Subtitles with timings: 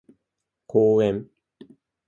[0.65, 1.29] 公園